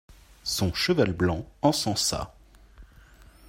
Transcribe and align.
Son 0.43 0.73
cheval 0.73 1.13
blanc 1.13 1.47
encensa. 1.61 2.33